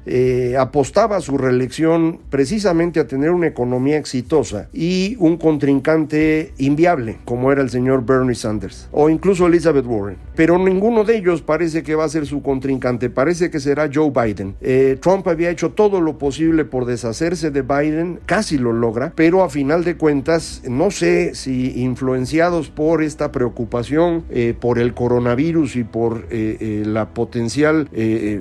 apostaba 0.60 1.22
su 1.22 1.38
reelección 1.38 2.20
precisamente 2.30 3.00
a 3.00 3.08
tener 3.08 3.32
una 3.32 3.48
economía 3.48 3.98
exitosa 3.98 4.68
y 4.74 5.16
un 5.18 5.38
contrincante 5.38 6.54
inviable, 6.60 7.18
como 7.26 7.52
era 7.52 7.64
el 7.64 7.72
señor 7.72 8.06
Bernie 8.06 8.36
Sanders 8.36 8.90
o 8.92 9.10
incluso 9.10 9.48
Elizabeth 9.48 9.86
Warren. 9.88 10.18
Pero 10.36 10.60
ninguno 10.60 10.99
uno 11.00 11.06
de 11.06 11.16
ellos 11.16 11.42
parece 11.42 11.82
que 11.82 11.96
va 11.96 12.04
a 12.04 12.10
ser 12.10 12.26
su 12.26 12.42
contrincante, 12.42 13.10
parece 13.10 13.50
que 13.50 13.62
será 13.62 13.90
Joe 13.94 14.12
Biden. 14.12 14.58
Eh, 14.60 14.98
Trump 15.00 15.26
había 15.30 15.50
hecho 15.50 15.72
todo 15.72 16.02
lo 16.02 16.18
posible 16.18 16.66
por 16.66 16.84
deshacerse 16.84 17.52
de 17.52 17.62
Biden, 17.62 18.20
casi 18.26 18.58
lo 18.58 18.74
logra, 18.74 19.14
pero 19.16 19.42
a 19.42 19.50
final 19.50 19.86
de 19.86 19.96
cuentas, 19.96 20.62
no 20.68 20.92
sé 20.92 21.36
si 21.36 21.82
influenciados 21.82 22.70
por 22.70 23.02
esta 23.02 23.32
preocupación 23.32 24.26
eh, 24.30 24.54
por 24.60 24.78
el 24.78 24.94
coronavirus 24.94 25.78
y 25.78 25.86
por 25.86 26.26
eh, 26.32 26.84
la 26.86 27.14
potencial 27.14 27.88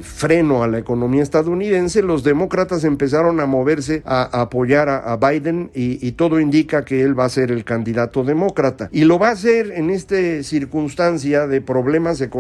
freno 0.03 0.65
a 0.65 0.67
la 0.67 0.79
economía 0.79 1.23
estadounidense, 1.23 2.03
los 2.03 2.25
demócratas 2.25 2.83
empezaron 2.83 3.38
a 3.38 3.47
moverse 3.47 4.03
a, 4.05 4.41
apoyar 4.41 4.88
a, 4.88 5.17
Biden 5.17 5.71
y, 5.75 6.05
y 6.05 6.12
todo 6.12 6.41
indica 6.41 6.85
que 6.85 7.03
él 7.03 7.17
va 7.17 7.27
a 7.27 7.29
ser 7.29 7.53
el 7.53 7.65
candidato 7.65 8.25
demócrata. 8.25 8.88
Y 8.91 9.05
lo 9.05 9.21
va 9.21 9.29
a 9.29 9.33
hacer 9.33 9.71
en 9.71 9.91
esta 9.91 10.17
circunstancia 10.43 11.47
de 11.47 11.61
problemas 11.61 12.21
económicos 12.21 12.38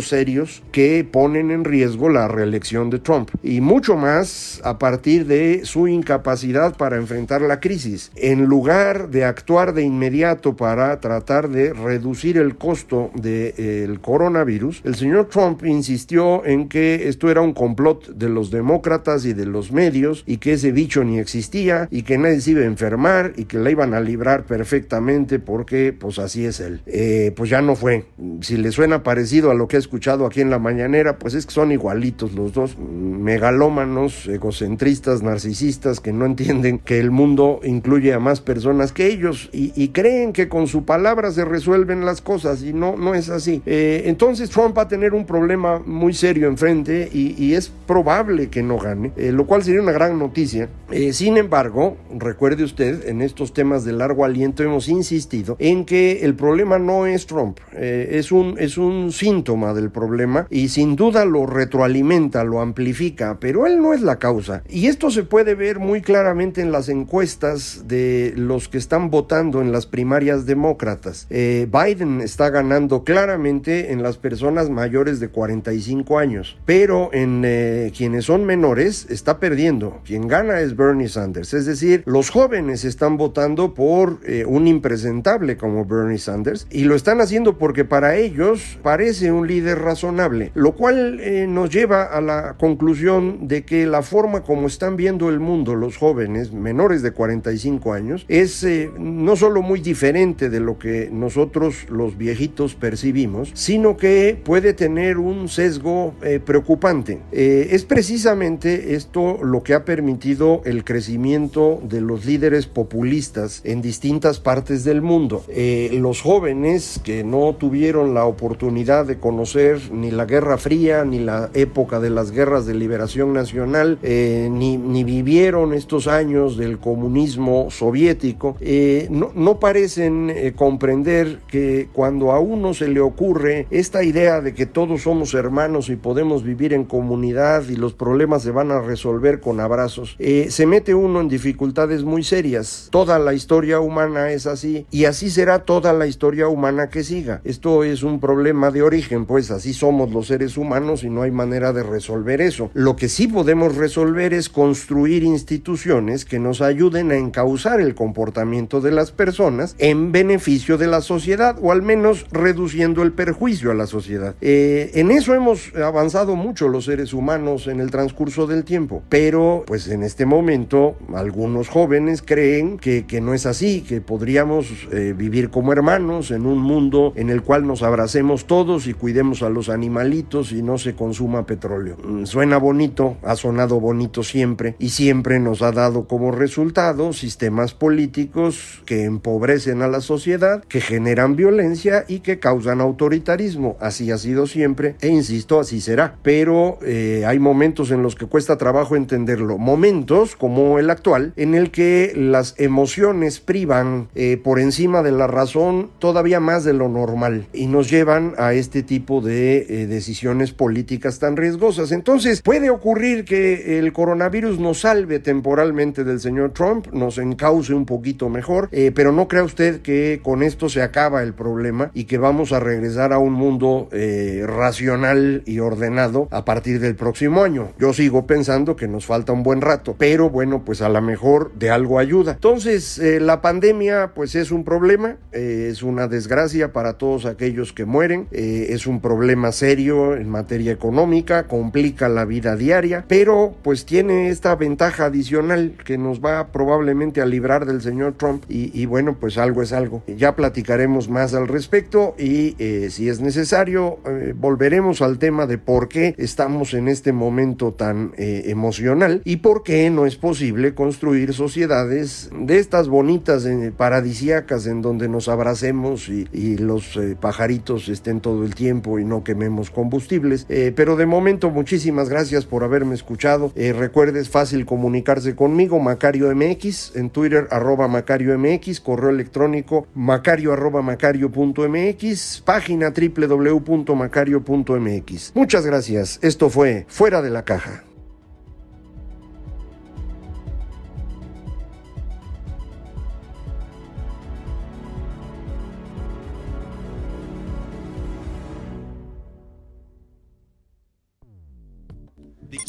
serios 0.00 0.62
que 0.72 1.06
ponen 1.10 1.50
en 1.50 1.64
riesgo 1.64 2.08
la 2.08 2.28
reelección 2.28 2.90
de 2.90 2.98
Trump. 2.98 3.30
Y 3.42 3.60
mucho 3.60 3.96
más 3.96 4.60
a 4.64 4.78
partir 4.78 5.26
de 5.26 5.64
su 5.64 5.88
incapacidad 5.88 6.76
para 6.76 6.96
enfrentar 6.96 7.42
la 7.42 7.60
crisis. 7.60 8.10
En 8.16 8.44
lugar 8.44 9.10
de 9.10 9.24
actuar 9.24 9.74
de 9.74 9.82
inmediato 9.82 10.56
para 10.56 11.00
tratar 11.00 11.48
de 11.48 11.72
reducir 11.72 12.38
el 12.38 12.56
costo 12.56 13.10
del 13.14 13.54
de, 13.54 13.98
coronavirus, 14.00 14.82
el 14.84 14.94
señor 14.94 15.28
Trump 15.28 15.64
insistió 15.64 16.44
en 16.44 16.68
que 16.68 17.08
esto 17.08 17.30
era 17.30 17.40
un 17.40 17.52
complot 17.52 18.08
de 18.08 18.28
los 18.28 18.50
demócratas 18.50 19.24
y 19.24 19.32
de 19.32 19.46
los 19.46 19.72
medios 19.72 20.24
y 20.26 20.38
que 20.38 20.54
ese 20.54 20.72
bicho 20.72 21.04
ni 21.04 21.18
existía 21.18 21.88
y 21.90 22.02
que 22.02 22.18
nadie 22.18 22.40
se 22.40 22.52
iba 22.52 22.62
a 22.62 22.64
enfermar 22.64 23.32
y 23.36 23.44
que 23.44 23.58
la 23.58 23.70
iban 23.70 23.94
a 23.94 24.00
librar 24.00 24.44
perfectamente 24.44 25.38
porque 25.38 25.92
pues 25.92 26.18
así 26.18 26.44
es 26.44 26.60
él. 26.60 26.80
Eh, 26.86 27.32
pues 27.36 27.50
ya 27.50 27.62
no 27.62 27.76
fue. 27.76 28.04
Si 28.40 28.56
le 28.56 28.72
suena 28.72 29.02
parecido 29.02 29.37
a 29.46 29.54
lo 29.54 29.68
que 29.68 29.76
he 29.76 29.78
escuchado 29.78 30.26
aquí 30.26 30.40
en 30.40 30.50
la 30.50 30.58
mañanera, 30.58 31.18
pues 31.18 31.34
es 31.34 31.46
que 31.46 31.52
son 31.52 31.72
igualitos 31.72 32.32
los 32.32 32.52
dos, 32.52 32.76
megalómanos, 32.78 34.26
egocentristas, 34.26 35.22
narcisistas, 35.22 36.00
que 36.00 36.12
no 36.12 36.26
entienden 36.26 36.78
que 36.78 36.98
el 36.98 37.10
mundo 37.10 37.60
incluye 37.62 38.12
a 38.12 38.18
más 38.18 38.40
personas 38.40 38.92
que 38.92 39.06
ellos 39.06 39.48
y, 39.52 39.88
creen 39.88 40.32
que 40.32 40.48
con 40.48 40.66
su 40.66 40.84
palabra 40.84 41.30
se 41.32 41.44
resuelven 41.44 42.04
las 42.04 42.20
cosas 42.20 42.62
y 42.62 42.72
no, 42.72 42.96
no 42.96 43.14
es 43.14 43.30
así. 43.30 43.62
Eh, 43.64 44.02
entonces 44.04 44.50
Trump 44.50 44.76
va 44.76 44.82
a 44.82 44.88
tener 44.88 45.14
un 45.14 45.24
problema 45.24 45.78
muy 45.78 46.12
serio 46.12 46.48
enfrente 46.48 47.08
y, 47.12 47.54
es 47.54 47.72
probable 47.86 48.48
que 48.50 48.62
no 48.62 48.78
gane, 48.78 49.12
eh, 49.16 49.32
lo 49.32 49.46
cual 49.46 49.62
sería 49.62 49.80
una 49.80 49.92
gran 49.92 50.18
noticia. 50.18 50.68
sin 51.12 51.38
embargo, 51.38 51.96
recuerde 52.14 52.64
usted, 52.64 53.08
en 53.08 53.22
estos 53.22 53.54
temas 53.54 53.84
de 53.84 53.92
largo 53.92 54.24
aliento 54.24 54.62
hemos 54.62 54.88
insistido 54.88 55.56
en 55.58 55.84
que 55.84 56.24
el 56.24 56.34
problema 56.34 56.78
no 56.78 57.06
es 57.06 57.26
Trump, 57.26 57.58
eh, 57.72 58.10
es, 58.12 58.32
un, 58.32 58.56
es 58.58 58.78
un 58.78 59.12
síntoma 59.12 59.27
del 59.28 59.90
problema 59.90 60.46
y 60.48 60.70
sin 60.70 60.96
duda 60.96 61.26
lo 61.26 61.44
retroalimenta, 61.44 62.44
lo 62.44 62.62
amplifica, 62.62 63.36
pero 63.38 63.66
él 63.66 63.82
no 63.82 63.92
es 63.92 64.00
la 64.00 64.18
causa. 64.18 64.62
Y 64.70 64.86
esto 64.86 65.10
se 65.10 65.22
puede 65.22 65.54
ver 65.54 65.78
muy 65.78 66.00
claramente 66.00 66.62
en 66.62 66.72
las 66.72 66.88
encuestas 66.88 67.84
de 67.86 68.32
los 68.36 68.68
que 68.68 68.78
están 68.78 69.10
votando 69.10 69.60
en 69.60 69.70
las 69.70 69.84
primarias 69.84 70.46
demócratas. 70.46 71.26
Eh, 71.28 71.68
Biden 71.70 72.22
está 72.22 72.48
ganando 72.48 73.04
claramente 73.04 73.92
en 73.92 74.02
las 74.02 74.16
personas 74.16 74.70
mayores 74.70 75.20
de 75.20 75.28
45 75.28 76.18
años, 76.18 76.56
pero 76.64 77.10
en 77.12 77.42
eh, 77.44 77.92
quienes 77.94 78.24
son 78.24 78.46
menores 78.46 79.06
está 79.10 79.38
perdiendo. 79.38 80.00
Quien 80.06 80.26
gana 80.26 80.60
es 80.60 80.74
Bernie 80.74 81.08
Sanders, 81.08 81.52
es 81.52 81.66
decir, 81.66 82.02
los 82.06 82.30
jóvenes 82.30 82.84
están 82.84 83.18
votando 83.18 83.74
por 83.74 84.20
un 84.46 84.66
impresentable 84.66 85.56
como 85.56 85.84
Bernie 85.84 86.18
Sanders 86.18 86.66
y 86.70 86.84
lo 86.84 86.94
están 86.94 87.20
haciendo 87.20 87.58
porque 87.58 87.84
para 87.84 88.16
ellos 88.16 88.78
parece 88.82 89.17
un 89.26 89.46
líder 89.46 89.78
razonable, 89.80 90.52
lo 90.54 90.72
cual 90.72 91.20
eh, 91.20 91.46
nos 91.48 91.70
lleva 91.70 92.04
a 92.04 92.20
la 92.20 92.54
conclusión 92.56 93.48
de 93.48 93.64
que 93.64 93.86
la 93.86 94.02
forma 94.02 94.42
como 94.42 94.66
están 94.66 94.96
viendo 94.96 95.28
el 95.28 95.40
mundo 95.40 95.74
los 95.74 95.96
jóvenes 95.96 96.52
menores 96.52 97.02
de 97.02 97.12
45 97.12 97.92
años 97.92 98.24
es 98.28 98.62
eh, 98.62 98.90
no 98.98 99.36
solo 99.36 99.62
muy 99.62 99.80
diferente 99.80 100.48
de 100.50 100.60
lo 100.60 100.78
que 100.78 101.10
nosotros 101.12 101.86
los 101.90 102.16
viejitos 102.16 102.74
percibimos, 102.74 103.50
sino 103.54 103.96
que 103.96 104.40
puede 104.42 104.72
tener 104.72 105.18
un 105.18 105.48
sesgo 105.48 106.14
eh, 106.22 106.40
preocupante. 106.44 107.20
es 107.32 107.84
precisamente 107.84 108.94
esto 108.94 109.38
lo 109.42 109.62
que 109.62 109.74
ha 109.74 109.84
permitido 109.84 110.62
el 110.64 110.84
crecimiento 110.84 111.80
de 111.82 112.00
los 112.00 112.24
líderes 112.24 112.66
populistas 112.66 113.60
en 113.64 113.82
distintas 113.82 114.38
partes 114.40 114.84
del 114.84 115.02
mundo. 115.02 115.44
los 115.92 116.22
jóvenes 116.22 117.00
que 117.02 117.24
no 117.24 117.56
tuvieron 117.58 118.14
la 118.14 118.24
oportunidad 118.24 119.07
de 119.08 119.18
conocer 119.18 119.80
ni 119.90 120.12
la 120.12 120.24
Guerra 120.24 120.56
Fría, 120.58 121.04
ni 121.04 121.18
la 121.18 121.50
época 121.54 121.98
de 121.98 122.10
las 122.10 122.30
guerras 122.30 122.66
de 122.66 122.74
liberación 122.74 123.32
nacional, 123.32 123.98
eh, 124.04 124.48
ni, 124.50 124.76
ni, 124.76 125.02
vivieron 125.02 125.72
estos 125.72 126.06
años 126.06 126.56
del 126.56 126.78
comunismo 126.78 127.70
soviético, 127.70 128.56
eh, 128.60 129.08
no, 129.10 129.32
no, 129.34 129.58
parecen 129.58 130.30
eh, 130.30 130.52
comprender 130.54 131.40
que 131.48 131.88
cuando 131.92 132.30
a 132.30 132.38
uno 132.38 132.74
se 132.74 132.86
le 132.88 133.00
ocurre 133.00 133.66
esta 133.70 134.04
idea 134.04 134.40
de 134.40 134.54
que 134.54 134.66
todos 134.66 135.02
somos 135.02 135.34
hermanos 135.34 135.88
y 135.88 135.96
podemos 135.96 136.44
vivir 136.44 136.72
en 136.72 136.84
comunidad 136.84 137.68
y 137.68 137.74
los 137.74 137.94
problemas 137.94 138.42
se 138.42 138.52
van 138.52 138.70
a 138.70 138.80
resolver 138.80 139.40
con 139.40 139.58
abrazos, 139.58 140.16
se 140.18 140.66
mete 140.66 140.94
uno 140.94 141.20
en 141.20 141.28
dificultades 141.28 142.04
muy 142.04 142.22
serias. 142.22 142.88
Toda 142.90 143.18
la 143.18 143.32
historia 143.32 143.80
humana 143.80 144.30
es 144.30 144.46
así 144.46 144.86
y 144.90 145.06
así 145.06 145.30
será 145.30 145.60
toda 145.60 145.92
la 145.92 146.06
historia 146.06 146.48
humana 146.48 146.90
que 146.90 147.02
siga. 147.02 147.40
Esto 147.44 147.84
es 147.84 148.02
un 148.02 148.20
problema 148.20 148.70
de 148.70 148.82
origen, 148.82 148.97
pues 149.26 149.50
así 149.50 149.72
somos 149.74 150.10
los 150.10 150.26
seres 150.26 150.56
humanos 150.56 151.04
y 151.04 151.10
no 151.10 151.22
hay 151.22 151.30
manera 151.30 151.72
de 151.72 151.82
resolver 151.82 152.40
eso. 152.40 152.70
Lo 152.74 152.96
que 152.96 153.08
sí 153.08 153.28
podemos 153.28 153.76
resolver 153.76 154.34
es 154.34 154.48
construir 154.48 155.22
instituciones 155.22 156.24
que 156.24 156.38
nos 156.38 156.60
ayuden 156.60 157.10
a 157.10 157.16
encauzar 157.16 157.80
el 157.80 157.94
comportamiento 157.94 158.80
de 158.80 158.92
las 158.92 159.12
personas 159.12 159.74
en 159.78 160.12
beneficio 160.12 160.78
de 160.78 160.86
la 160.86 161.00
sociedad 161.00 161.56
o 161.60 161.72
al 161.72 161.82
menos 161.82 162.26
reduciendo 162.32 163.02
el 163.02 163.12
perjuicio 163.12 163.70
a 163.70 163.74
la 163.74 163.86
sociedad. 163.86 164.34
Eh, 164.40 164.90
en 164.94 165.10
eso 165.10 165.34
hemos 165.34 165.74
avanzado 165.74 166.36
mucho 166.36 166.68
los 166.68 166.86
seres 166.86 167.12
humanos 167.12 167.66
en 167.66 167.80
el 167.80 167.90
transcurso 167.90 168.46
del 168.46 168.64
tiempo, 168.64 169.02
pero 169.08 169.64
pues 169.66 169.88
en 169.88 170.02
este 170.02 170.26
momento 170.26 170.96
algunos 171.14 171.68
jóvenes 171.68 172.22
creen 172.22 172.78
que, 172.78 173.04
no 173.20 173.34
es 173.34 173.46
así, 173.46 173.82
que 173.82 174.00
podríamos 174.00 174.88
eh, 174.92 175.14
vivir 175.16 175.50
como 175.50 175.72
hermanos 175.72 176.30
en 176.30 176.46
un 176.46 176.58
mundo 176.58 177.12
en 177.16 177.30
el 177.30 177.42
cual 177.42 177.66
nos 177.66 177.82
abracemos 177.82 178.46
todos 178.46 178.86
y 178.88 178.94
cuidemos 178.94 179.42
a 179.42 179.50
los 179.50 179.68
animalitos 179.68 180.52
y 180.52 180.62
no 180.62 180.78
se 180.78 180.94
consuma 180.94 181.46
petróleo. 181.46 181.96
Mm, 182.02 182.24
suena 182.24 182.58
bonito, 182.58 183.16
ha 183.22 183.36
sonado 183.36 183.80
bonito 183.80 184.22
siempre 184.22 184.74
y 184.78 184.90
siempre 184.90 185.38
nos 185.38 185.62
ha 185.62 185.72
dado 185.72 186.06
como 186.08 186.32
resultado 186.32 187.12
sistemas 187.12 187.74
políticos 187.74 188.82
que 188.86 189.04
empobrecen 189.04 189.82
a 189.82 189.88
la 189.88 190.00
sociedad, 190.00 190.64
que 190.64 190.80
generan 190.80 191.36
violencia 191.36 192.04
y 192.08 192.20
que 192.20 192.38
causan 192.38 192.80
autoritarismo. 192.80 193.76
Así 193.80 194.10
ha 194.10 194.18
sido 194.18 194.46
siempre 194.46 194.96
e 195.00 195.08
insisto, 195.08 195.60
así 195.60 195.80
será. 195.80 196.16
Pero 196.22 196.78
eh, 196.82 197.24
hay 197.26 197.38
momentos 197.38 197.90
en 197.90 198.02
los 198.02 198.14
que 198.14 198.26
cuesta 198.26 198.56
trabajo 198.56 198.96
entenderlo. 198.96 199.58
Momentos 199.58 200.36
como 200.36 200.78
el 200.78 200.90
actual 200.90 201.32
en 201.36 201.54
el 201.54 201.70
que 201.70 202.12
las 202.14 202.54
emociones 202.58 203.40
privan 203.40 204.08
eh, 204.14 204.40
por 204.42 204.58
encima 204.58 205.02
de 205.02 205.12
la 205.12 205.26
razón 205.26 205.90
todavía 205.98 206.40
más 206.40 206.64
de 206.64 206.72
lo 206.72 206.88
normal 206.88 207.46
y 207.52 207.66
nos 207.66 207.90
llevan 207.90 208.34
a 208.38 208.52
este 208.52 208.77
tipo 208.82 209.20
de 209.20 209.66
eh, 209.68 209.86
decisiones 209.86 210.52
políticas 210.52 211.18
tan 211.18 211.36
riesgosas. 211.36 211.92
Entonces, 211.92 212.42
puede 212.42 212.70
ocurrir 212.70 213.24
que 213.24 213.78
el 213.78 213.92
coronavirus 213.92 214.58
nos 214.58 214.80
salve 214.80 215.18
temporalmente 215.18 216.04
del 216.04 216.20
señor 216.20 216.52
Trump, 216.52 216.88
nos 216.92 217.18
encauce 217.18 217.74
un 217.74 217.86
poquito 217.86 218.28
mejor, 218.28 218.68
eh, 218.72 218.92
pero 218.94 219.12
no 219.12 219.28
crea 219.28 219.44
usted 219.44 219.80
que 219.80 220.20
con 220.22 220.42
esto 220.42 220.68
se 220.68 220.82
acaba 220.82 221.22
el 221.22 221.34
problema 221.34 221.90
y 221.94 222.04
que 222.04 222.18
vamos 222.18 222.52
a 222.52 222.60
regresar 222.60 223.12
a 223.12 223.18
un 223.18 223.32
mundo 223.32 223.88
eh, 223.92 224.44
racional 224.46 225.42
y 225.46 225.58
ordenado 225.60 226.28
a 226.30 226.44
partir 226.44 226.80
del 226.80 226.94
próximo 226.96 227.42
año. 227.42 227.70
Yo 227.78 227.92
sigo 227.92 228.26
pensando 228.26 228.76
que 228.76 228.88
nos 228.88 229.06
falta 229.06 229.32
un 229.32 229.42
buen 229.42 229.60
rato, 229.60 229.94
pero 229.98 230.30
bueno, 230.30 230.64
pues 230.64 230.82
a 230.82 230.88
lo 230.88 231.00
mejor 231.00 231.52
de 231.54 231.70
algo 231.70 231.98
ayuda. 231.98 232.32
Entonces, 232.32 233.00
la 233.20 233.40
pandemia 233.40 234.12
pues 234.14 234.34
es 234.34 234.50
un 234.50 234.64
problema, 234.64 235.16
es 235.32 235.82
una 235.82 236.08
desgracia 236.08 236.72
para 236.72 236.98
todos 236.98 237.26
aquellos 237.26 237.72
que 237.72 237.84
mueren. 237.84 238.28
Es 238.64 238.86
un 238.86 239.00
problema 239.00 239.52
serio 239.52 240.16
en 240.16 240.28
materia 240.28 240.72
económica, 240.72 241.46
complica 241.46 242.08
la 242.08 242.24
vida 242.24 242.56
diaria, 242.56 243.04
pero 243.08 243.54
pues 243.62 243.86
tiene 243.86 244.28
esta 244.28 244.54
ventaja 244.56 245.06
adicional 245.06 245.74
que 245.84 245.98
nos 245.98 246.20
va 246.20 246.48
probablemente 246.48 247.20
a 247.20 247.26
librar 247.26 247.66
del 247.66 247.82
señor 247.82 248.14
Trump 248.14 248.44
y, 248.48 248.86
bueno, 248.86 249.16
pues 249.18 249.38
algo 249.38 249.62
es 249.62 249.72
algo. 249.72 250.02
Ya 250.06 250.36
platicaremos 250.36 251.08
más 251.08 251.34
al 251.34 251.48
respecto 251.48 252.14
y 252.18 252.56
eh, 252.58 252.88
si 252.90 253.08
es 253.08 253.20
necesario 253.20 253.98
eh, 254.06 254.34
volveremos 254.36 255.02
al 255.02 255.18
tema 255.18 255.46
de 255.46 255.58
por 255.58 255.88
qué 255.88 256.14
estamos 256.18 256.74
en 256.74 256.88
este 256.88 257.12
momento 257.12 257.72
tan 257.72 258.12
emocional 258.16 259.22
y 259.24 259.36
por 259.36 259.62
qué 259.62 259.90
no 259.90 260.06
es 260.06 260.16
posible 260.16 260.74
construir 260.74 261.34
sociedades 261.34 262.30
de 262.32 262.58
estas 262.58 262.88
bonitas 262.88 263.46
paradisíacas 263.76 264.66
en 264.66 264.82
donde 264.82 265.08
nos 265.08 265.28
abracemos 265.28 266.08
y, 266.08 266.56
los 266.58 266.96
eh, 266.96 267.16
pajaritos 267.18 267.88
estén 267.88 268.20
todo 268.20 268.44
tiempo 268.54 268.98
y 268.98 269.04
no 269.04 269.24
quememos 269.24 269.70
combustibles. 269.70 270.46
Eh, 270.48 270.72
pero 270.74 270.96
de 270.96 271.06
momento, 271.06 271.50
muchísimas 271.50 272.08
gracias 272.08 272.46
por 272.46 272.64
haberme 272.64 272.94
escuchado. 272.94 273.52
Eh, 273.54 273.72
recuerde, 273.72 274.20
es 274.20 274.28
fácil 274.28 274.66
comunicarse 274.66 275.34
conmigo, 275.34 275.78
Macario 275.78 276.34
MX, 276.34 276.96
en 276.96 277.10
Twitter, 277.10 277.46
arroba 277.50 277.88
Macario 277.88 278.36
MX, 278.38 278.80
correo 278.80 279.10
electrónico 279.10 279.86
macario 279.94 280.52
arroba 280.52 280.82
macario.mx, 280.82 282.42
página 282.44 282.90
www.macario.mx. 282.90 285.32
Muchas 285.34 285.66
gracias. 285.66 286.18
Esto 286.22 286.50
fue 286.50 286.84
Fuera 286.88 287.22
de 287.22 287.30
la 287.30 287.44
Caja. 287.44 287.87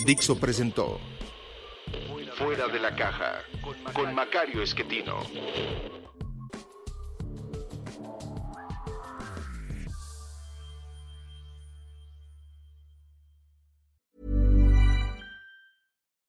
Dixo 0.09 0.39
presentó 0.39 0.99
Fuera 2.33 2.67
de 2.67 2.79
la 2.79 2.95
caja 2.95 3.43
con 3.93 4.15
Macario 4.15 4.63
Esquetino. 4.63 5.19